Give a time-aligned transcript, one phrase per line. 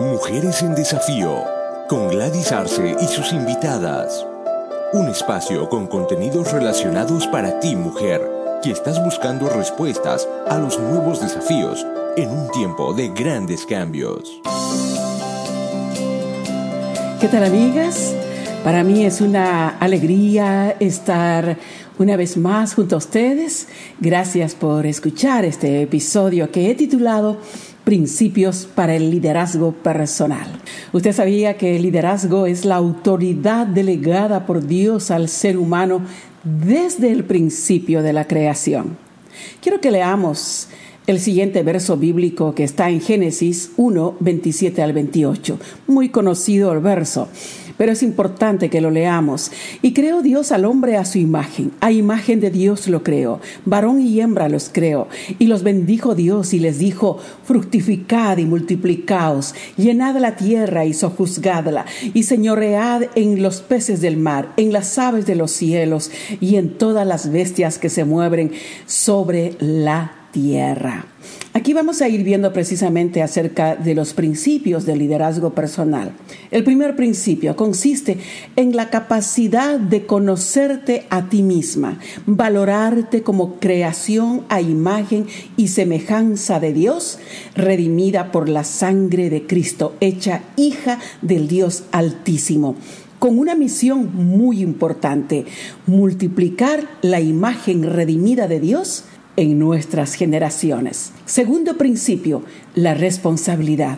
[0.00, 1.44] Mujeres en Desafío,
[1.86, 4.26] con Gladys Arce y sus invitadas.
[4.94, 8.26] Un espacio con contenidos relacionados para ti, mujer,
[8.62, 11.86] que estás buscando respuestas a los nuevos desafíos
[12.16, 14.40] en un tiempo de grandes cambios.
[17.20, 18.14] ¿Qué tal, amigas?
[18.64, 21.58] Para mí es una alegría estar
[21.98, 23.68] una vez más junto a ustedes.
[24.00, 27.36] Gracias por escuchar este episodio que he titulado
[27.90, 30.46] Principios para el liderazgo personal.
[30.92, 36.00] Usted sabía que el liderazgo es la autoridad delegada por Dios al ser humano
[36.44, 38.96] desde el principio de la creación.
[39.60, 40.68] Quiero que leamos
[41.08, 45.58] el siguiente verso bíblico que está en Génesis 1, 27 al 28.
[45.88, 47.26] Muy conocido el verso
[47.80, 49.50] pero es importante que lo leamos.
[49.80, 54.02] Y creó Dios al hombre a su imagen, a imagen de Dios lo creó, varón
[54.02, 60.14] y hembra los creó, y los bendijo Dios y les dijo, fructificad y multiplicaos, llenad
[60.18, 65.36] la tierra y sojuzgadla, y señoread en los peces del mar, en las aves de
[65.36, 68.52] los cielos, y en todas las bestias que se mueven
[68.84, 71.06] sobre la tierra.
[71.52, 76.12] Aquí vamos a ir viendo precisamente acerca de los principios del liderazgo personal.
[76.52, 78.18] El primer principio consiste
[78.54, 86.60] en la capacidad de conocerte a ti misma, valorarte como creación a imagen y semejanza
[86.60, 87.18] de Dios,
[87.56, 92.76] redimida por la sangre de Cristo, hecha hija del Dios Altísimo
[93.18, 95.44] con una misión muy importante,
[95.86, 99.04] multiplicar la imagen redimida de Dios
[99.40, 101.12] en nuestras generaciones.
[101.24, 102.42] Segundo principio,
[102.74, 103.96] la responsabilidad.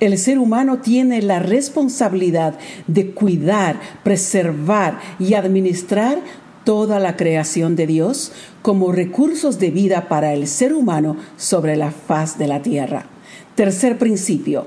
[0.00, 6.18] El ser humano tiene la responsabilidad de cuidar, preservar y administrar
[6.64, 11.92] toda la creación de Dios como recursos de vida para el ser humano sobre la
[11.92, 13.06] faz de la tierra.
[13.54, 14.66] Tercer principio,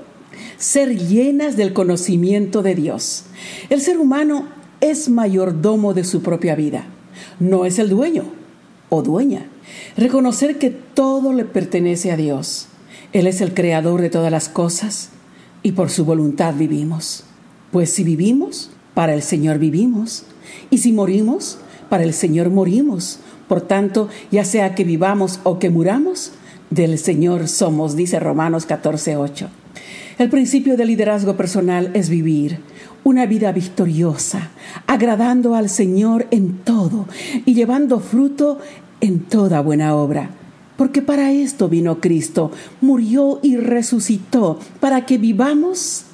[0.56, 3.24] ser llenas del conocimiento de Dios.
[3.68, 4.48] El ser humano
[4.80, 6.86] es mayordomo de su propia vida,
[7.40, 8.24] no es el dueño
[8.88, 9.50] o dueña.
[9.96, 12.68] Reconocer que todo le pertenece a Dios.
[13.12, 15.10] Él es el creador de todas las cosas
[15.62, 17.24] y por su voluntad vivimos.
[17.70, 20.24] Pues si vivimos, para el Señor vivimos.
[20.70, 21.58] Y si morimos,
[21.88, 23.20] para el Señor morimos.
[23.48, 26.32] Por tanto, ya sea que vivamos o que muramos,
[26.70, 29.48] del Señor somos, dice Romanos 14:8.
[30.18, 32.60] El principio del liderazgo personal es vivir
[33.02, 34.50] una vida victoriosa,
[34.86, 37.06] agradando al Señor en todo
[37.44, 38.58] y llevando fruto
[39.04, 40.30] en toda buena obra.
[40.76, 42.50] Porque para esto vino Cristo,
[42.80, 46.04] murió y resucitó, para que vivamos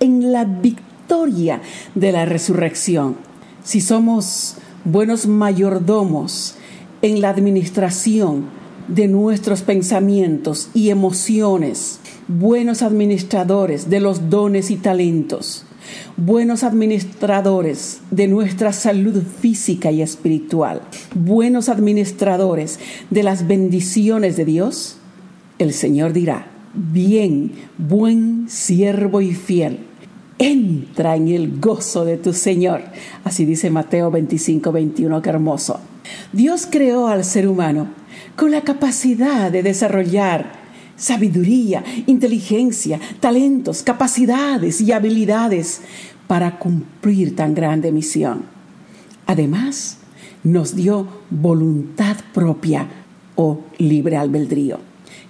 [0.00, 1.60] en la victoria
[1.94, 3.16] de la resurrección.
[3.64, 6.54] Si somos buenos mayordomos
[7.02, 8.44] en la administración
[8.86, 15.64] de nuestros pensamientos y emociones, buenos administradores de los dones y talentos,
[16.16, 20.82] buenos administradores de nuestra salud física y espiritual,
[21.14, 22.78] buenos administradores
[23.10, 24.98] de las bendiciones de Dios,
[25.58, 29.80] el Señor dirá, bien, buen siervo y fiel,
[30.38, 32.82] entra en el gozo de tu Señor.
[33.24, 35.80] Así dice Mateo 25, 21, qué hermoso.
[36.32, 37.88] Dios creó al ser humano
[38.36, 40.65] con la capacidad de desarrollar
[40.96, 45.82] sabiduría, inteligencia, talentos, capacidades y habilidades
[46.26, 48.44] para cumplir tan grande misión.
[49.26, 49.98] Además,
[50.42, 52.88] nos dio voluntad propia
[53.34, 54.80] o libre albedrío.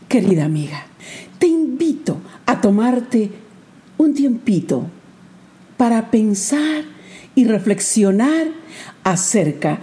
[0.09, 0.87] Querida amiga,
[1.39, 3.31] te invito a tomarte
[3.99, 4.87] un tiempito
[5.77, 6.85] para pensar
[7.35, 8.47] y reflexionar
[9.05, 9.81] acerca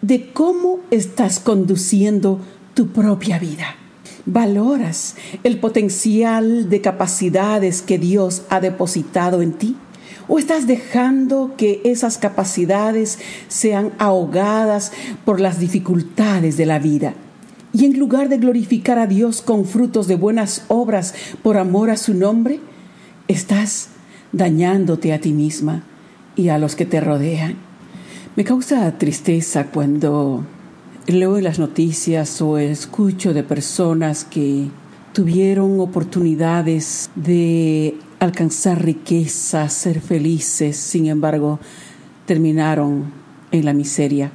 [0.00, 2.40] de cómo estás conduciendo
[2.74, 3.76] tu propia vida
[4.26, 9.76] ¿Valoras el potencial de capacidades que Dios ha depositado en ti?
[10.28, 13.18] ¿O estás dejando que esas capacidades
[13.48, 14.92] sean ahogadas
[15.26, 17.12] por las dificultades de la vida?
[17.74, 21.98] Y en lugar de glorificar a Dios con frutos de buenas obras por amor a
[21.98, 22.60] su nombre,
[23.28, 23.88] estás
[24.32, 25.82] dañándote a ti misma
[26.34, 27.56] y a los que te rodean.
[28.36, 30.46] Me causa tristeza cuando
[31.06, 34.68] leo en las noticias o escucho de personas que
[35.12, 41.60] tuvieron oportunidades de alcanzar riqueza, ser felices, sin embargo,
[42.26, 43.12] terminaron
[43.50, 44.32] en la miseria.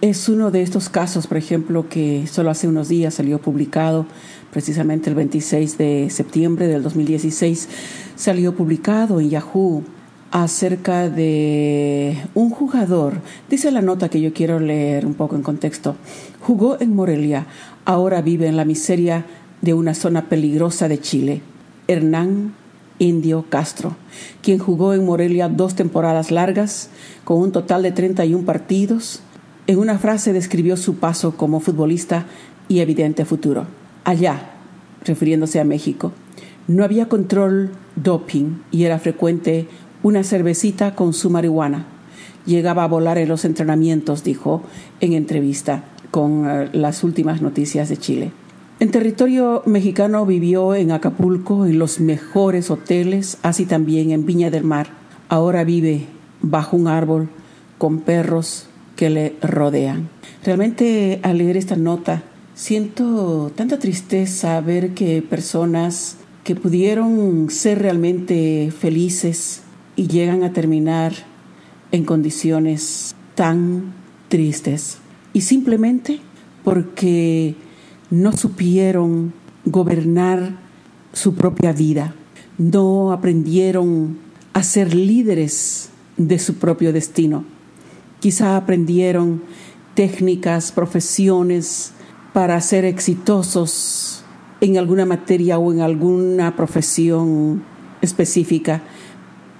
[0.00, 4.06] Es uno de estos casos, por ejemplo, que solo hace unos días salió publicado,
[4.52, 7.68] precisamente el 26 de septiembre del 2016,
[8.16, 9.84] salió publicado en Yahoo
[10.32, 13.20] acerca de un jugador.
[13.48, 15.94] Dice la nota que yo quiero leer un poco en contexto.
[16.40, 17.46] Jugó en Morelia,
[17.84, 19.26] ahora vive en la miseria
[19.60, 21.42] de una zona peligrosa de Chile.
[21.86, 22.54] Hernán
[22.98, 23.96] Indio Castro,
[24.42, 26.88] quien jugó en Morelia dos temporadas largas,
[27.24, 29.20] con un total de 31 partidos.
[29.66, 32.26] En una frase describió su paso como futbolista
[32.68, 33.66] y evidente futuro.
[34.04, 34.50] Allá,
[35.04, 36.12] refiriéndose a México,
[36.68, 39.66] no había control doping y era frecuente
[40.02, 41.86] una cervecita con su marihuana.
[42.46, 44.62] Llegaba a volar en los entrenamientos, dijo
[45.00, 48.32] en entrevista con eh, las últimas noticias de Chile.
[48.80, 54.64] En territorio mexicano vivió en Acapulco, en los mejores hoteles, así también en Viña del
[54.64, 54.88] Mar.
[55.28, 56.06] Ahora vive
[56.40, 57.28] bajo un árbol
[57.78, 58.66] con perros
[58.96, 60.08] que le rodean.
[60.44, 62.24] Realmente al leer esta nota
[62.54, 69.61] siento tanta tristeza ver que personas que pudieron ser realmente felices
[70.02, 71.12] y llegan a terminar
[71.92, 73.94] en condiciones tan
[74.28, 74.98] tristes.
[75.32, 76.18] Y simplemente
[76.64, 77.54] porque
[78.10, 79.32] no supieron
[79.64, 80.56] gobernar
[81.12, 82.16] su propia vida,
[82.58, 84.18] no aprendieron
[84.54, 87.44] a ser líderes de su propio destino.
[88.18, 89.44] Quizá aprendieron
[89.94, 91.92] técnicas, profesiones
[92.32, 94.24] para ser exitosos
[94.60, 97.62] en alguna materia o en alguna profesión
[98.00, 98.82] específica,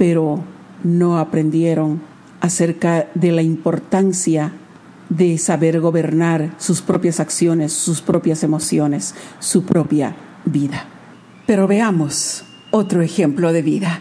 [0.02, 0.40] pero
[0.82, 2.02] no aprendieron
[2.40, 4.50] acerca de la importancia
[5.10, 10.87] de saber gobernar sus propias acciones, sus propias emociones, su propia vida.
[11.46, 14.00] Pero veamos otro ejemplo de vida.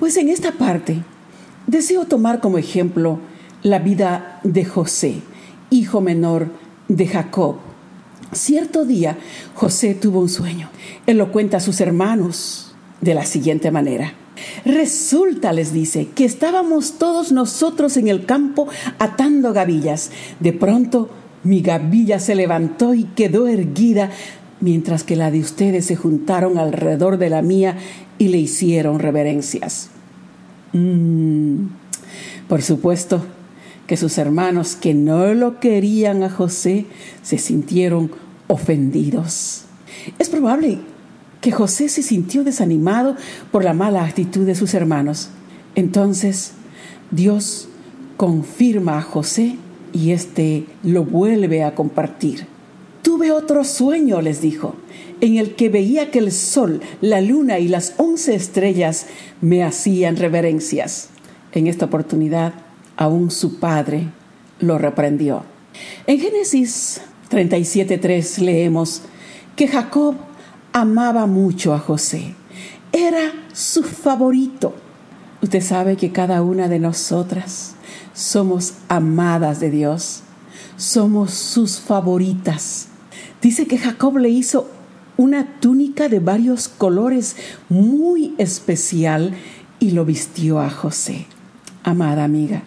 [0.00, 1.04] Pues en esta parte
[1.68, 3.20] deseo tomar como ejemplo
[3.62, 5.22] la vida de José,
[5.70, 6.48] hijo menor
[6.88, 7.58] de Jacob.
[8.32, 9.16] Cierto día
[9.54, 10.68] José tuvo un sueño.
[11.06, 14.14] Él lo cuenta a sus hermanos de la siguiente manera.
[14.64, 18.68] Resulta, les dice, que estábamos todos nosotros en el campo
[18.98, 20.10] atando gavillas.
[20.40, 21.08] De pronto
[21.44, 24.10] mi gavilla se levantó y quedó erguida,
[24.60, 27.78] mientras que la de ustedes se juntaron alrededor de la mía
[28.18, 29.90] y le hicieron reverencias.
[30.72, 31.66] Mm,
[32.48, 33.22] por supuesto
[33.86, 36.86] que sus hermanos que no lo querían a José
[37.22, 38.10] se sintieron
[38.48, 39.64] ofendidos.
[40.18, 40.78] Es probable
[41.40, 43.16] que José se sintió desanimado
[43.52, 45.30] por la mala actitud de sus hermanos.
[45.74, 46.52] Entonces
[47.10, 47.68] Dios
[48.16, 49.56] confirma a José
[49.92, 52.46] y éste lo vuelve a compartir.
[53.02, 54.74] Tuve otro sueño, les dijo,
[55.20, 59.06] en el que veía que el sol, la luna y las once estrellas
[59.40, 61.08] me hacían reverencias.
[61.52, 62.54] En esta oportunidad,
[62.96, 64.08] aún su padre
[64.60, 65.44] lo reprendió.
[66.06, 67.00] En Génesis
[67.30, 69.02] 37.3 leemos
[69.56, 70.16] que Jacob
[70.80, 72.34] amaba mucho a José.
[72.92, 74.74] Era su favorito.
[75.42, 77.74] Usted sabe que cada una de nosotras
[78.14, 80.22] somos amadas de Dios.
[80.76, 82.88] Somos sus favoritas.
[83.40, 84.68] Dice que Jacob le hizo
[85.16, 87.36] una túnica de varios colores
[87.68, 89.34] muy especial
[89.80, 91.26] y lo vistió a José.
[91.82, 92.62] Amada amiga,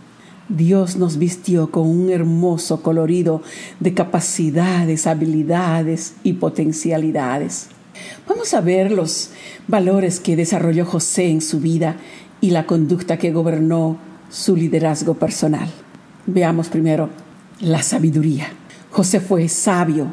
[0.50, 3.42] Dios nos vistió con un hermoso colorido
[3.80, 7.69] de capacidades, habilidades y potencialidades.
[8.27, 9.31] Vamos a ver los
[9.68, 11.98] valores que desarrolló José en su vida
[12.39, 13.98] y la conducta que gobernó
[14.30, 15.69] su liderazgo personal.
[16.25, 17.09] Veamos primero
[17.59, 18.48] la sabiduría.
[18.92, 20.07] José fue sabio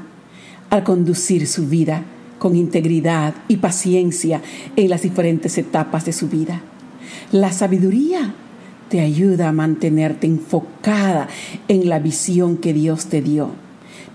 [0.71, 2.03] al conducir su vida
[2.39, 4.41] con integridad y paciencia
[4.77, 6.61] en las diferentes etapas de su vida.
[7.33, 8.35] La sabiduría
[8.89, 11.29] te ayuda a mantenerte enfocada
[11.69, 13.51] en la visión que Dios te dio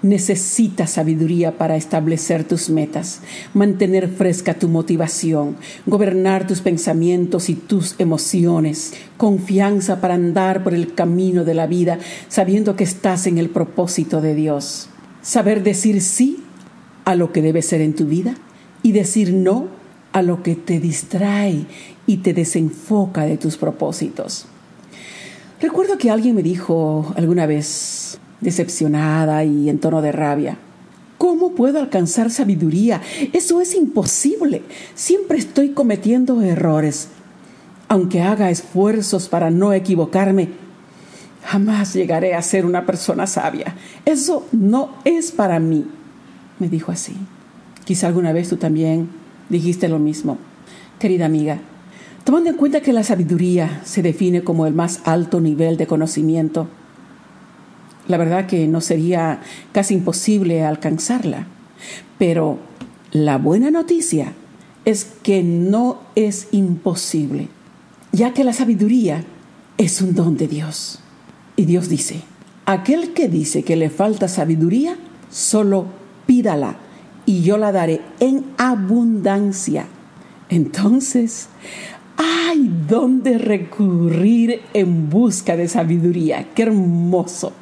[0.03, 3.22] Necesitas sabiduría para establecer tus metas,
[3.53, 5.55] mantener fresca tu motivación,
[5.86, 12.00] gobernar tus pensamientos y tus emociones, confianza para andar por el camino de la vida
[12.27, 14.89] sabiendo que estás en el propósito de Dios.
[15.22, 16.43] Saber decir sí
[17.05, 18.36] a lo que debe ser en tu vida
[18.81, 19.69] y decir no
[20.12, 21.65] a lo que te distrae
[22.05, 24.48] y te desenfoca de tus propósitos.
[25.62, 28.02] Recuerdo que alguien me dijo alguna vez,
[28.43, 30.57] decepcionada y en tono de rabia.
[31.17, 33.01] ¿Cómo puedo alcanzar sabiduría?
[33.31, 34.62] Eso es imposible.
[34.93, 37.07] Siempre estoy cometiendo errores.
[37.88, 40.50] Aunque haga esfuerzos para no equivocarme,
[41.45, 43.75] jamás llegaré a ser una persona sabia.
[44.05, 45.85] Eso no es para mí.
[46.59, 47.15] Me dijo así.
[47.85, 49.09] Quizá alguna vez tú también
[49.50, 50.38] dijiste lo mismo.
[51.00, 51.59] Querida amiga,
[52.23, 56.67] tomando en cuenta que la sabiduría se define como el más alto nivel de conocimiento,
[58.07, 59.41] la verdad que no sería
[59.72, 61.48] casi imposible alcanzarla.
[62.17, 62.60] Pero
[63.12, 64.33] la buena noticia
[64.86, 67.48] es que no es imposible,
[68.12, 69.24] ya que la sabiduría
[69.77, 71.00] es un don de Dios.
[71.55, 72.22] Y Dios dice,
[72.65, 74.98] aquel que dice que le falta sabiduría,
[75.29, 75.86] solo
[76.25, 76.77] pídala
[77.25, 79.88] y yo la daré en abundancia.
[80.50, 81.48] Entonces,
[82.17, 86.48] hay dónde recurrir en busca de sabiduría.
[86.53, 87.53] ¡Qué hermoso!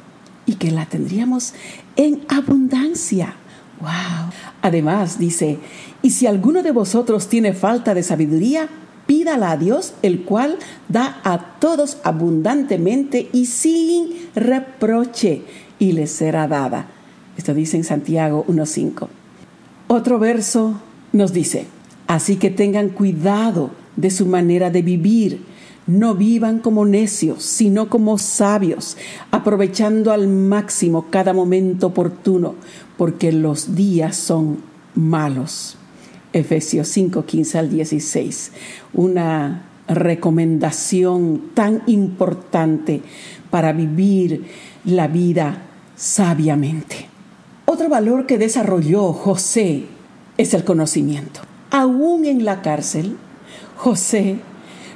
[0.46, 1.54] Y que la tendríamos
[1.96, 3.36] en abundancia.
[3.80, 4.32] ¡Wow!
[4.62, 5.58] Además, dice,
[6.02, 8.68] y si alguno de vosotros tiene falta de sabiduría,
[9.06, 10.58] pídala a Dios, el cual
[10.88, 15.42] da a todos abundantemente y sin reproche,
[15.78, 16.86] y le será dada.
[17.36, 19.08] Esto dice en Santiago 1.5.
[19.88, 20.80] Otro verso
[21.12, 21.66] nos dice,
[22.06, 25.44] así que tengan cuidado de su manera de vivir.
[25.86, 28.96] No vivan como necios, sino como sabios,
[29.30, 32.54] aprovechando al máximo cada momento oportuno,
[32.96, 34.58] porque los días son
[34.94, 35.76] malos.
[36.32, 38.52] Efesios 5, 15 al 16.
[38.94, 43.02] Una recomendación tan importante
[43.50, 44.44] para vivir
[44.84, 45.62] la vida
[45.96, 47.08] sabiamente.
[47.66, 49.86] Otro valor que desarrolló José
[50.36, 51.40] es el conocimiento.
[51.70, 53.16] Aún en la cárcel,
[53.76, 54.36] José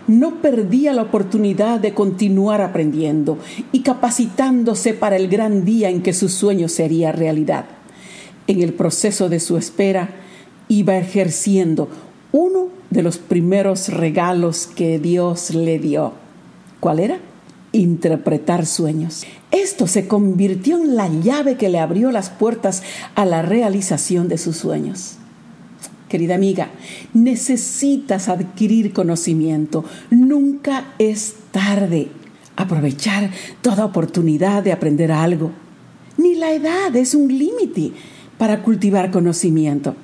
[0.07, 3.39] no perdía la oportunidad de continuar aprendiendo
[3.73, 7.67] y capacitándose para el gran día en que su sueño sería realidad.
[8.47, 10.11] En el proceso de su espera,
[10.69, 11.89] iba ejerciendo
[12.33, 16.13] uno de los primeros regalos que Dios le dio.
[16.81, 17.19] ¿Cuál era?
[17.73, 19.25] Interpretar sueños.
[19.51, 22.83] Esto se convirtió en la llave que le abrió las puertas
[23.15, 25.17] a la realización de sus sueños.
[26.09, 26.71] Querida amiga,
[27.15, 29.85] necesitas adquirir conocimiento.
[30.11, 32.09] Nunca es tarde.
[32.55, 35.51] Aprovechar toda oportunidad de aprender algo.
[36.17, 37.93] Ni la edad es un límite
[38.39, 39.97] para cultivar conocimiento.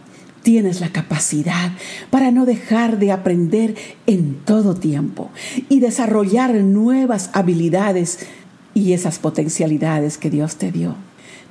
[0.43, 1.71] Tienes la capacidad
[2.11, 5.31] para no dejar de aprender en todo tiempo
[5.69, 8.27] y desarrollar nuevas habilidades
[8.75, 10.97] y esas potencialidades que Dios te dio.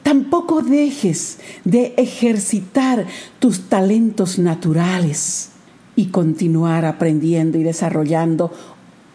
[0.03, 3.05] Tampoco dejes de ejercitar
[3.39, 5.51] tus talentos naturales
[5.95, 8.51] y continuar aprendiendo y desarrollando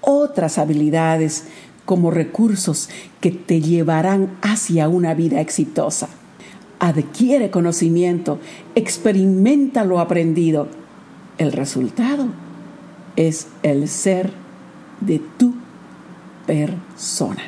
[0.01, 1.45] otras habilidades
[1.85, 2.89] como recursos
[3.21, 6.09] que te llevarán hacia una vida exitosa.
[6.79, 8.39] Adquiere conocimiento,
[8.75, 10.69] experimenta lo aprendido.
[11.39, 12.27] El resultado
[13.17, 14.33] es el ser
[15.01, 15.55] de tu
[16.47, 17.43] persona.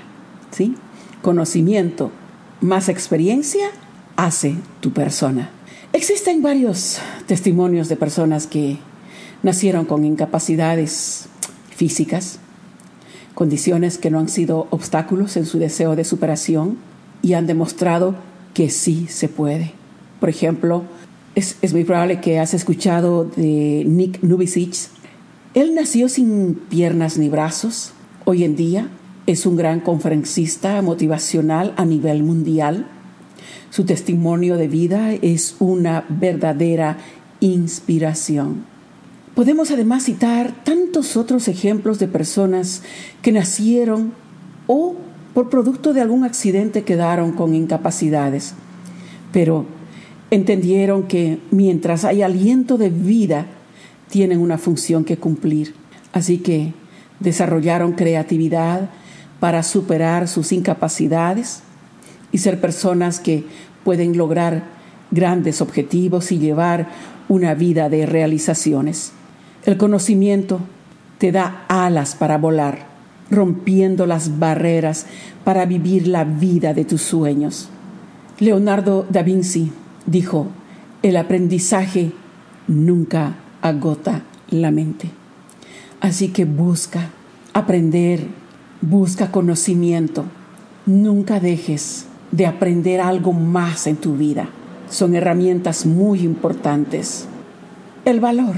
[0.51, 0.75] ¿Sí?
[1.23, 2.11] Conocimiento
[2.61, 3.69] más experiencia
[4.17, 5.51] hace tu persona.
[5.93, 8.79] Existen varios testimonios de personas que
[9.43, 11.27] nacieron con incapacidades
[11.75, 12.41] físicas,
[13.35, 16.77] condiciones que no han sido obstáculos en su deseo de superación
[17.23, 18.17] y han demostrado
[18.55, 19.73] que sí se puede.
[20.21, 20.83] Por ejemplo,
[21.35, 24.75] es, muy probable que has escuchado de Nick Nubisic.
[25.55, 27.93] Él nació sin piernas ni brazos.
[28.25, 28.89] Hoy en día
[29.29, 32.87] es un gran conferencista motivacional a nivel mundial.
[33.69, 36.97] Su testimonio de vida es una verdadera
[37.39, 38.65] inspiración.
[39.35, 42.83] Podemos además citar tantos otros ejemplos de personas
[43.21, 44.15] que nacieron
[44.67, 44.97] o
[45.35, 48.55] por producto de algún accidente quedaron con incapacidades,
[49.31, 49.67] pero
[50.31, 53.45] entendieron que mientras hay aliento de vida,
[54.09, 55.75] tienen una función que cumplir.
[56.15, 56.73] Así que
[57.21, 58.89] desarrollaron creatividad,
[59.41, 61.63] para superar sus incapacidades
[62.33, 63.45] y ser personas que
[63.85, 64.65] pueden lograr
[65.11, 66.89] grandes objetivos y llevar
[67.29, 69.13] una vida de realizaciones.
[69.65, 70.61] El conocimiento
[71.19, 72.87] te da alas para volar,
[73.31, 75.07] rompiendo las barreras
[75.45, 77.69] para vivir la vida de tus sueños.
[78.39, 79.73] Leonardo da Vinci
[80.07, 80.49] dijo,
[81.03, 82.13] el aprendizaje
[82.67, 85.11] nunca agota la mente.
[86.01, 87.11] Así que busca
[87.53, 88.27] aprender,
[88.81, 90.25] Busca conocimiento.
[90.87, 94.51] Nunca dejes de aprender algo más en tu vida.
[94.89, 97.27] Son herramientas muy importantes.
[98.05, 98.55] El valor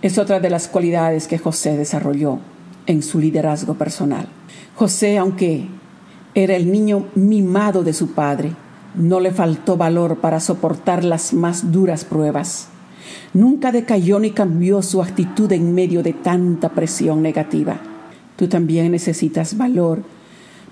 [0.00, 2.38] es otra de las cualidades que José desarrolló
[2.86, 4.28] en su liderazgo personal.
[4.76, 5.66] José, aunque
[6.34, 8.52] era el niño mimado de su padre,
[8.94, 12.68] no le faltó valor para soportar las más duras pruebas.
[13.34, 17.89] Nunca decayó ni cambió su actitud en medio de tanta presión negativa.
[18.40, 20.02] Tú también necesitas valor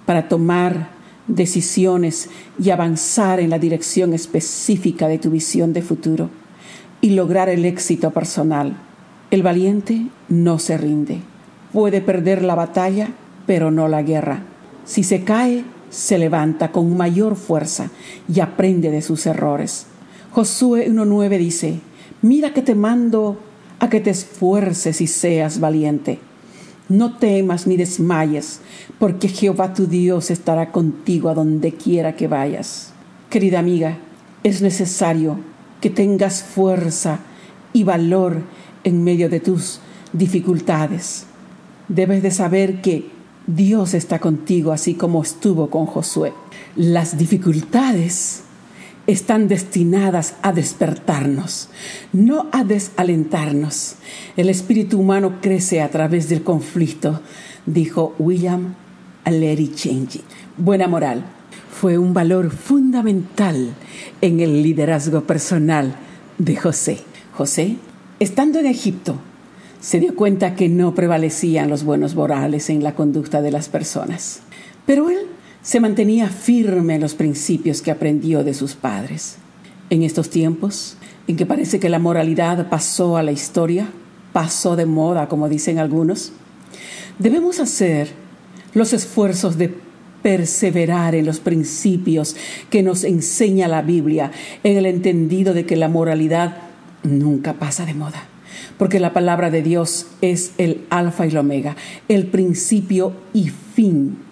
[0.06, 0.88] para tomar
[1.26, 6.30] decisiones y avanzar en la dirección específica de tu visión de futuro
[7.02, 8.78] y lograr el éxito personal.
[9.30, 11.20] El valiente no se rinde.
[11.70, 13.10] Puede perder la batalla,
[13.46, 14.44] pero no la guerra.
[14.86, 17.90] Si se cae, se levanta con mayor fuerza
[18.34, 19.88] y aprende de sus errores.
[20.30, 21.80] Josué 1.9 dice,
[22.22, 23.36] mira que te mando
[23.78, 26.20] a que te esfuerces y seas valiente.
[26.88, 28.60] No temas ni desmayes,
[28.98, 32.92] porque Jehová tu Dios estará contigo a donde quiera que vayas.
[33.28, 33.98] Querida amiga,
[34.42, 35.38] es necesario
[35.80, 37.20] que tengas fuerza
[37.72, 38.42] y valor
[38.84, 39.80] en medio de tus
[40.12, 41.26] dificultades.
[41.88, 43.10] Debes de saber que
[43.46, 46.32] Dios está contigo así como estuvo con Josué.
[46.76, 48.44] Las dificultades
[49.08, 51.70] están destinadas a despertarnos,
[52.12, 53.94] no a desalentarnos.
[54.36, 57.22] El espíritu humano crece a través del conflicto,
[57.64, 58.74] dijo William
[59.24, 60.20] Alleri Change.
[60.58, 61.24] Buena moral
[61.70, 63.72] fue un valor fundamental
[64.20, 65.96] en el liderazgo personal
[66.36, 66.98] de José.
[67.32, 67.76] José,
[68.20, 69.16] estando en Egipto,
[69.80, 74.40] se dio cuenta que no prevalecían los buenos morales en la conducta de las personas.
[74.84, 75.28] Pero él
[75.62, 79.36] se mantenía firme en los principios que aprendió de sus padres.
[79.90, 80.96] En estos tiempos,
[81.26, 83.88] en que parece que la moralidad pasó a la historia,
[84.32, 86.32] pasó de moda, como dicen algunos,
[87.18, 88.10] debemos hacer
[88.74, 89.74] los esfuerzos de
[90.22, 92.36] perseverar en los principios
[92.70, 94.30] que nos enseña la Biblia,
[94.64, 96.56] en el entendido de que la moralidad
[97.02, 98.28] nunca pasa de moda
[98.78, 101.76] porque la palabra de Dios es el alfa y el omega,
[102.08, 104.27] el principio y fin.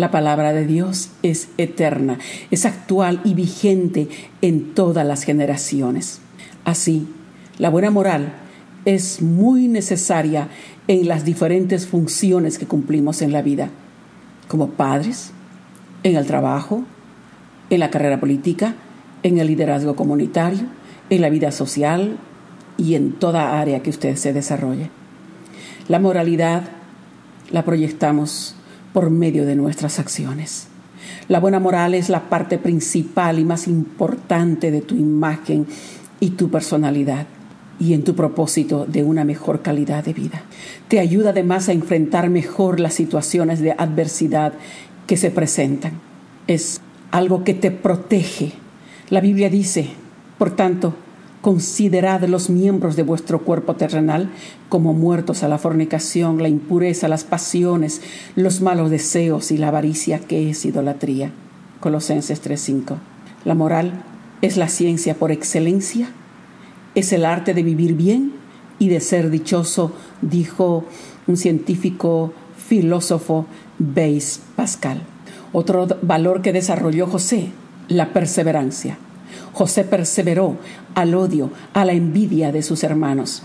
[0.00, 2.18] La palabra de Dios es eterna,
[2.50, 4.08] es actual y vigente
[4.40, 6.22] en todas las generaciones.
[6.64, 7.06] Así,
[7.58, 8.32] la buena moral
[8.86, 10.48] es muy necesaria
[10.88, 13.68] en las diferentes funciones que cumplimos en la vida,
[14.48, 15.32] como padres,
[16.02, 16.82] en el trabajo,
[17.68, 18.76] en la carrera política,
[19.22, 20.62] en el liderazgo comunitario,
[21.10, 22.16] en la vida social,
[22.78, 24.88] y en toda área que usted se desarrolle.
[25.88, 26.62] La moralidad
[27.50, 28.56] la proyectamos
[28.92, 30.68] por medio de nuestras acciones.
[31.28, 35.66] La buena moral es la parte principal y más importante de tu imagen
[36.18, 37.26] y tu personalidad
[37.78, 40.42] y en tu propósito de una mejor calidad de vida.
[40.88, 44.52] Te ayuda además a enfrentar mejor las situaciones de adversidad
[45.06, 45.92] que se presentan.
[46.46, 46.80] Es
[47.10, 48.52] algo que te protege.
[49.08, 49.88] La Biblia dice,
[50.36, 50.94] por tanto,
[51.40, 54.28] Considerad los miembros de vuestro cuerpo terrenal
[54.68, 58.02] como muertos a la fornicación, la impureza, las pasiones,
[58.36, 61.32] los malos deseos y la avaricia que es idolatría.
[61.80, 62.98] Colosenses 3:5.
[63.46, 64.04] La moral
[64.42, 66.10] es la ciencia por excelencia,
[66.94, 68.32] es el arte de vivir bien
[68.78, 70.84] y de ser dichoso, dijo
[71.26, 72.34] un científico
[72.68, 73.46] filósofo
[73.78, 75.00] Beis Pascal.
[75.52, 77.48] Otro valor que desarrolló José,
[77.88, 78.98] la perseverancia.
[79.52, 80.56] José perseveró
[80.94, 83.42] al odio, a la envidia de sus hermanos,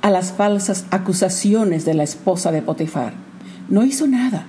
[0.00, 3.14] a las falsas acusaciones de la esposa de Potifar.
[3.68, 4.46] No hizo nada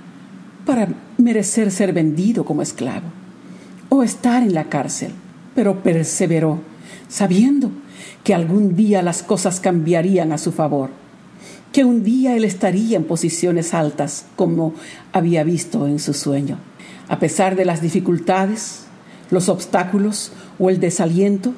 [0.65, 3.07] para merecer ser vendido como esclavo
[3.89, 5.11] o estar en la cárcel,
[5.53, 6.59] pero perseveró,
[7.07, 7.71] sabiendo
[8.23, 10.89] que algún día las cosas cambiarían a su favor,
[11.71, 14.73] que un día él estaría en posiciones altas como
[15.11, 16.57] había visto en su sueño.
[17.09, 18.82] A pesar de las dificultades,
[19.33, 21.53] los obstáculos o el desaliento,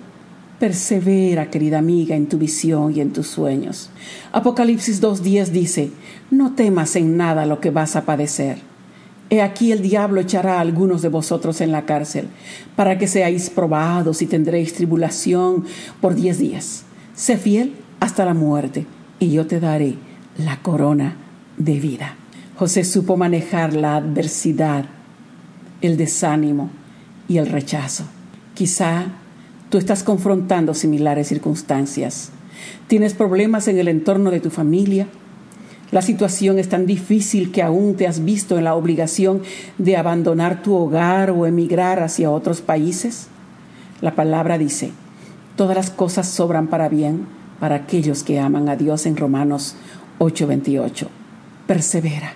[0.60, 3.90] persevera, querida amiga, en tu visión y en tus sueños.
[4.32, 5.92] Apocalipsis 2.10 dice,
[6.32, 8.58] no temas en nada lo que vas a padecer.
[9.30, 12.28] He aquí el diablo echará a algunos de vosotros en la cárcel,
[12.76, 15.66] para que seáis probados y tendréis tribulación
[16.00, 16.84] por diez días.
[17.16, 18.86] Sé fiel hasta la muerte,
[19.20, 19.96] y yo te daré
[20.38, 21.16] la corona
[21.58, 22.16] de vida.
[22.56, 24.86] José supo manejar la adversidad,
[25.82, 26.70] el desánimo,
[27.28, 28.06] y el rechazo.
[28.54, 29.06] Quizá
[29.70, 32.32] tú estás confrontando similares circunstancias.
[32.88, 35.08] Tienes problemas en el entorno de tu familia.
[35.92, 39.42] La situación es tan difícil que aún te has visto en la obligación
[39.78, 43.28] de abandonar tu hogar o emigrar hacia otros países.
[44.02, 44.92] La palabra dice,
[45.56, 47.28] todas las cosas sobran para bien
[47.60, 49.76] para aquellos que aman a Dios en Romanos
[50.20, 51.08] 8:28.
[51.68, 52.34] Persevera,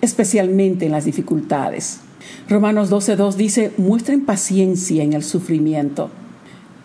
[0.00, 2.00] especialmente en las dificultades.
[2.48, 6.10] Romanos 12.2 dice, muestren paciencia en el sufrimiento.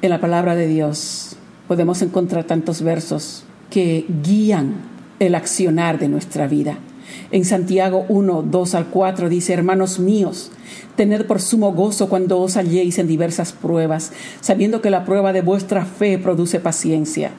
[0.01, 1.35] En la palabra de Dios
[1.67, 4.75] podemos encontrar tantos versos que guían
[5.19, 6.77] el accionar de nuestra vida.
[7.31, 10.51] En Santiago 1, 2 al 4 dice, hermanos míos,
[10.95, 15.41] tened por sumo gozo cuando os halléis en diversas pruebas, sabiendo que la prueba de
[15.41, 17.31] vuestra fe produce paciencia.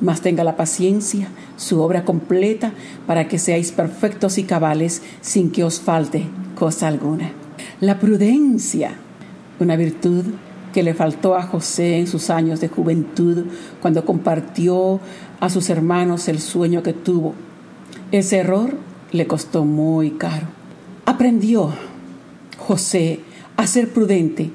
[0.00, 2.72] Mas tenga la paciencia su obra completa
[3.06, 6.26] para que seáis perfectos y cabales sin que os falte
[6.60, 7.32] cosa alguna.
[7.80, 8.92] La prudencia,
[9.60, 10.26] una virtud
[10.74, 13.46] que le faltó a José en sus años de juventud
[13.80, 15.00] cuando compartió
[15.40, 17.32] a sus hermanos el sueño que tuvo.
[18.12, 18.74] Ese error
[19.10, 20.48] le costó muy caro.
[21.06, 21.72] Aprendió
[22.58, 23.20] José
[23.56, 24.50] a ser prudente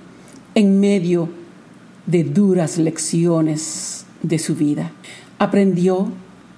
[0.54, 1.28] en medio
[2.06, 4.91] de duras lecciones de su vida.
[5.39, 6.12] Aprendió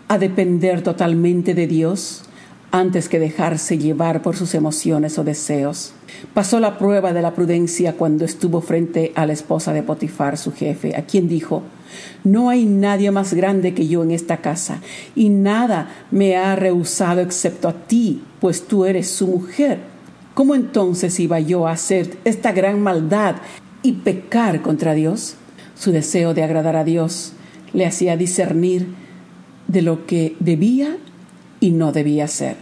[0.10, 2.26] a depender totalmente de Dios
[2.71, 5.93] antes que dejarse llevar por sus emociones o deseos.
[6.34, 10.51] Pasó la prueba de la prudencia cuando estuvo frente a la esposa de Potifar, su
[10.51, 11.63] jefe, a quien dijo,
[12.23, 14.82] No hay nadie más grande que yo en esta casa,
[15.15, 19.80] y nada me ha rehusado excepto a ti, pues tú eres su mujer.
[20.34, 23.38] ¿Cómo entonces iba yo a hacer esta gran maldad
[23.82, 25.36] y pecar contra Dios?
[25.75, 27.34] Su deseo de agradar a Dios
[27.73, 28.88] le hacía discernir
[29.67, 30.97] de lo que debía
[31.60, 32.58] y no debía ser.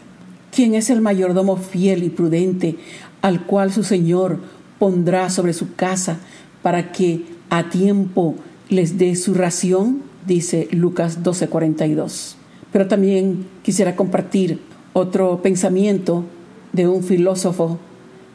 [0.51, 2.77] ¿Quién es el mayordomo fiel y prudente
[3.21, 4.39] al cual su Señor
[4.79, 6.17] pondrá sobre su casa
[6.61, 8.35] para que a tiempo
[8.69, 12.35] les dé su ración, dice Lucas 12:42.
[12.71, 14.59] Pero también quisiera compartir
[14.93, 16.25] otro pensamiento
[16.73, 17.79] de un filósofo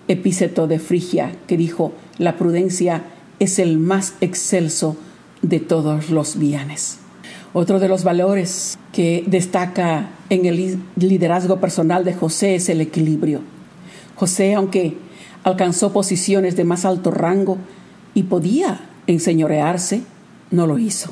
[0.08, 3.04] epíceto de Frigia que dijo, la prudencia
[3.38, 4.96] es el más excelso
[5.42, 6.99] de todos los bienes.
[7.52, 13.40] Otro de los valores que destaca en el liderazgo personal de José es el equilibrio.
[14.14, 14.96] José, aunque
[15.42, 17.58] alcanzó posiciones de más alto rango
[18.14, 20.02] y podía enseñorearse,
[20.52, 21.10] no lo hizo,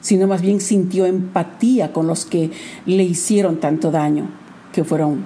[0.00, 2.52] sino más bien sintió empatía con los que
[2.86, 4.28] le hicieron tanto daño,
[4.72, 5.24] que fueron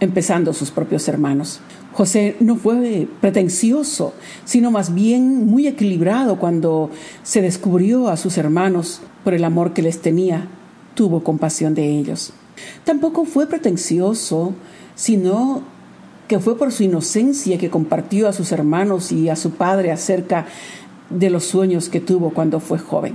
[0.00, 1.60] empezando sus propios hermanos.
[1.96, 4.12] José no fue pretencioso,
[4.44, 6.90] sino más bien muy equilibrado cuando
[7.22, 10.46] se descubrió a sus hermanos por el amor que les tenía,
[10.92, 12.34] tuvo compasión de ellos.
[12.84, 14.52] Tampoco fue pretencioso,
[14.94, 15.62] sino
[16.28, 20.44] que fue por su inocencia que compartió a sus hermanos y a su padre acerca
[21.08, 23.14] de los sueños que tuvo cuando fue joven.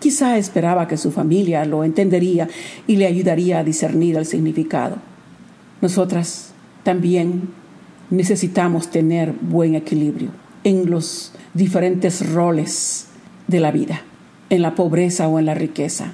[0.00, 2.48] Quizá esperaba que su familia lo entendería
[2.88, 4.96] y le ayudaría a discernir el significado.
[5.80, 6.50] Nosotras
[6.82, 7.50] también
[8.10, 10.30] necesitamos tener buen equilibrio
[10.64, 13.06] en los diferentes roles
[13.46, 14.02] de la vida,
[14.50, 16.12] en la pobreza o en la riqueza,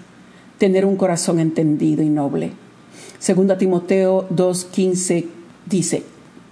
[0.59, 2.53] tener un corazón entendido y noble.
[3.19, 5.27] Segunda Timoteo 2:15
[5.67, 6.03] Dice,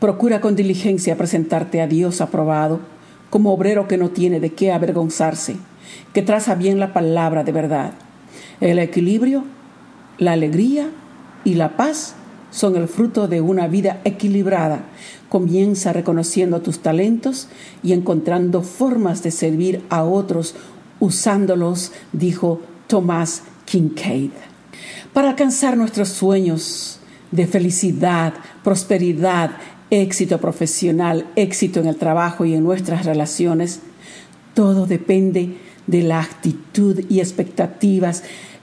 [0.00, 2.80] procura con diligencia presentarte a Dios aprobado,
[3.28, 5.56] como obrero que no tiene de qué avergonzarse,
[6.14, 7.92] que traza bien la palabra de verdad.
[8.60, 9.44] El equilibrio,
[10.18, 10.88] la alegría
[11.44, 12.14] y la paz
[12.52, 14.84] son el fruto de una vida equilibrada.
[15.28, 17.48] Comienza reconociendo tus talentos
[17.82, 20.54] y encontrando formas de servir a otros
[21.00, 24.30] usándolos, dijo Thomas Kincaid.
[25.12, 27.00] Para alcanzar nuestros sueños
[27.32, 29.52] de felicidad, prosperidad,
[29.90, 33.80] éxito profesional, éxito en el trabajo y en nuestras relaciones,
[34.54, 38.22] todo depende de la actitud y expectativas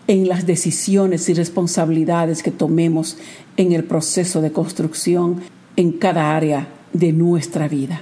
[0.09, 3.17] en las decisiones y responsabilidades que tomemos
[3.57, 5.41] en el proceso de construcción
[5.75, 8.01] en cada área de nuestra vida.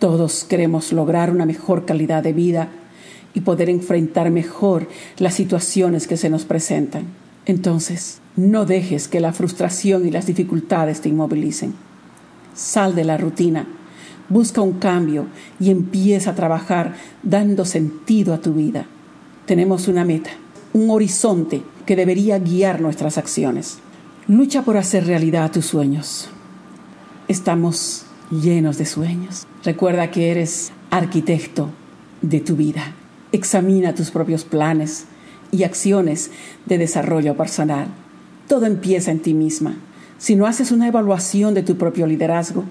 [0.00, 2.70] Todos queremos lograr una mejor calidad de vida
[3.34, 4.88] y poder enfrentar mejor
[5.18, 7.04] las situaciones que se nos presentan.
[7.46, 11.72] Entonces, no dejes que la frustración y las dificultades te inmovilicen.
[12.52, 13.68] Sal de la rutina,
[14.28, 15.26] busca un cambio
[15.60, 18.86] y empieza a trabajar dando sentido a tu vida.
[19.46, 20.30] Tenemos una meta,
[20.74, 23.78] un horizonte que debería guiar nuestras acciones.
[24.26, 26.28] Lucha por hacer realidad tus sueños.
[27.28, 29.46] Estamos llenos de sueños.
[29.62, 31.70] Recuerda que eres arquitecto
[32.22, 32.92] de tu vida.
[33.30, 35.06] Examina tus propios planes
[35.52, 36.32] y acciones
[36.66, 37.86] de desarrollo personal.
[38.48, 39.76] Todo empieza en ti misma.
[40.18, 42.64] Si no haces una evaluación de tu propio liderazgo,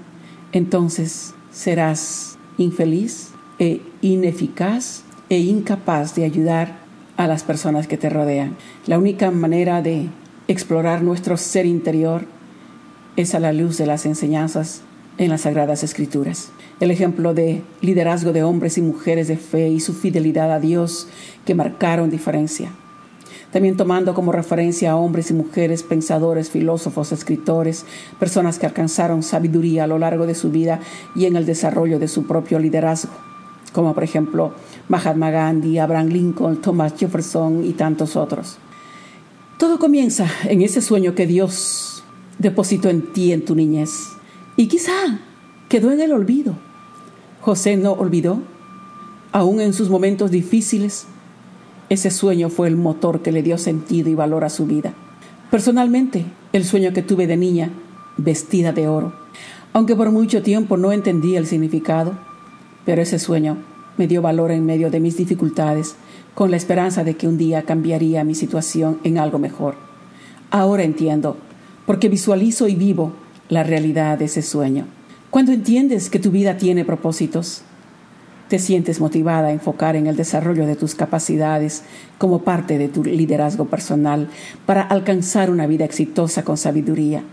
[0.52, 6.83] entonces serás infeliz e ineficaz e incapaz de ayudar
[7.18, 8.56] a las personas que te rodean.
[8.86, 10.08] La única manera de
[10.48, 12.26] explorar nuestro ser interior
[13.16, 14.82] es a la luz de las enseñanzas
[15.18, 16.52] en las Sagradas Escrituras.
[16.80, 21.08] El ejemplo de liderazgo de hombres y mujeres de fe y su fidelidad a Dios
[21.46, 22.72] que marcaron diferencia
[23.54, 27.86] también tomando como referencia a hombres y mujeres, pensadores, filósofos, escritores,
[28.20, 30.80] personas que alcanzaron sabiduría a lo largo de su vida
[31.16, 33.14] y en el desarrollo de su propio liderazgo,
[33.74, 34.54] como por ejemplo
[34.88, 38.58] Mahatma Gandhi, Abraham Lincoln, Thomas Jefferson y tantos otros.
[39.58, 42.04] Todo comienza en ese sueño que Dios
[42.40, 44.10] depositó en ti en tu niñez
[44.56, 45.20] y quizá
[45.70, 46.56] quedó en el olvido.
[47.42, 48.40] José no olvidó,
[49.32, 51.08] aún en sus momentos difíciles,
[51.90, 54.94] ese sueño fue el motor que le dio sentido y valor a su vida.
[55.52, 57.70] Personalmente, el sueño que tuve de niña,
[58.18, 59.14] vestida de oro,
[59.74, 62.14] aunque por mucho tiempo no entendí el significado,
[62.86, 63.58] pero ese sueño
[63.98, 65.96] me dio valor en medio de mis dificultades,
[66.34, 69.76] con la esperanza de que un día cambiaría mi situación en algo mejor.
[70.50, 71.38] Ahora entiendo,
[71.86, 73.14] porque visualizo y vivo
[73.50, 74.86] la realidad de ese sueño.
[75.30, 77.62] Cuando entiendes que tu vida tiene propósitos,
[78.50, 81.84] te sientes motivada a enfocar en el desarrollo de tus capacidades
[82.18, 84.30] como parte de tu liderazgo personal
[84.66, 87.24] para alcanzar una vida exitosa con sabiduría.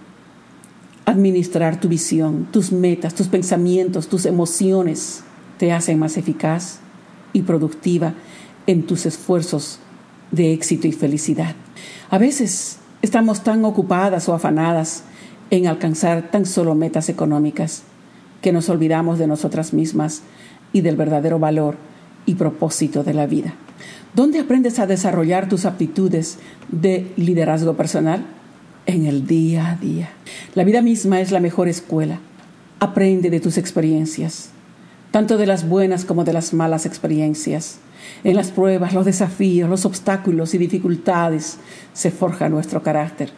[1.05, 5.25] Administrar tu visión, tus metas, tus pensamientos, tus emociones
[5.61, 6.79] te hacen más eficaz
[7.35, 8.15] y productiva
[8.67, 9.79] en tus esfuerzos
[10.31, 11.55] de éxito y felicidad.
[12.09, 15.05] A veces estamos tan ocupadas o afanadas
[15.51, 17.83] en alcanzar tan solo metas económicas
[18.41, 20.23] que nos olvidamos de nosotras mismas
[20.73, 21.77] y del verdadero valor
[22.25, 23.53] y propósito de la vida.
[24.15, 26.39] ¿Dónde aprendes a desarrollar tus aptitudes
[26.71, 28.25] de liderazgo personal?
[28.87, 30.09] En el día a día.
[30.55, 32.19] La vida misma es la mejor escuela.
[32.79, 34.53] Aprende de tus experiencias,
[35.11, 37.79] tanto de las buenas como de las malas experiencias.
[38.25, 41.59] En las pruebas, los desafíos, los obstáculos y dificultades
[41.93, 43.31] se forja nuestro carácter.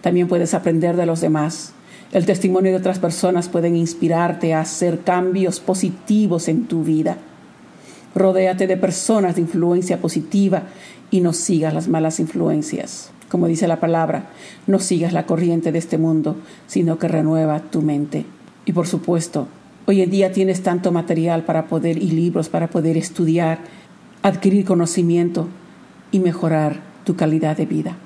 [0.00, 1.74] También puedes aprender de los demás,
[2.14, 7.16] el testimonio de otras personas pueden inspirarte a hacer cambios positivos en tu vida.
[8.14, 10.62] Rodéate de personas de influencia positiva
[11.10, 13.10] y no sigas las malas influencias.
[13.28, 14.30] Como dice la palabra,
[14.68, 16.36] no sigas la corriente de este mundo,
[16.68, 18.26] sino que renueva tu mente.
[18.64, 19.48] Y por supuesto,
[19.86, 23.58] hoy en día tienes tanto material para poder y libros para poder estudiar,
[24.22, 25.48] adquirir conocimiento
[26.10, 27.96] y mejorar tu calidad de vida.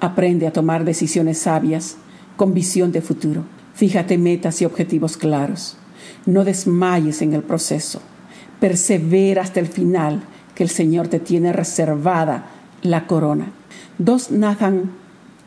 [0.00, 1.96] Aprende a tomar decisiones sabias
[2.36, 3.44] con visión de futuro.
[3.74, 5.76] Fíjate metas y objetivos claros.
[6.26, 8.02] No desmayes en el proceso.
[8.60, 10.22] Persevera hasta el final,
[10.54, 12.46] que el Señor te tiene reservada
[12.82, 13.52] la corona.
[13.98, 14.90] Dos Nathan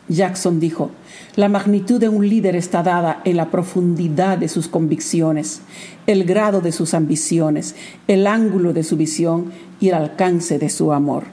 [0.07, 0.91] Jackson dijo,
[1.35, 5.61] la magnitud de un líder está dada en la profundidad de sus convicciones,
[6.05, 7.75] el grado de sus ambiciones,
[8.07, 11.23] el ángulo de su visión y el alcance de su amor.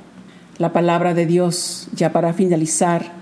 [0.59, 3.13] La palabra de Dios, ya para finalizar,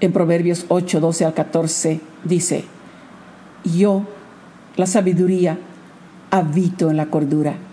[0.00, 2.64] en Proverbios 8, 12 al 14 dice,
[3.64, 4.04] yo,
[4.76, 5.58] la sabiduría,
[6.30, 7.67] habito en la cordura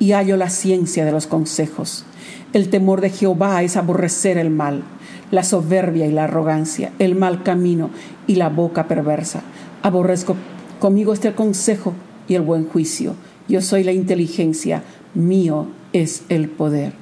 [0.00, 2.04] y hallo la ciencia de los consejos.
[2.52, 4.82] El temor de Jehová es aborrecer el mal,
[5.30, 7.90] la soberbia y la arrogancia, el mal camino
[8.26, 9.42] y la boca perversa.
[9.84, 10.34] Aborrezco
[10.80, 11.94] conmigo este consejo
[12.26, 13.14] y el buen juicio.
[13.46, 14.82] Yo soy la inteligencia,
[15.14, 16.94] mío es el poder.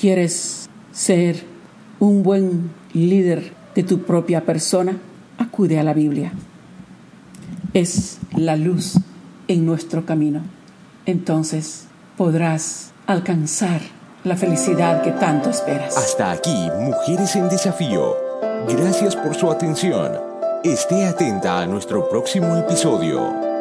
[0.00, 1.42] ¿Quieres ser
[1.98, 4.96] un buen líder de tu propia persona,
[5.38, 6.32] acude a la Biblia.
[7.72, 8.94] Es la luz
[9.48, 10.42] en nuestro camino.
[11.06, 11.83] Entonces
[12.16, 13.80] podrás alcanzar
[14.24, 15.96] la felicidad que tanto esperas.
[15.96, 18.16] Hasta aquí, Mujeres en Desafío.
[18.68, 20.12] Gracias por su atención.
[20.62, 23.53] Esté atenta a nuestro próximo episodio.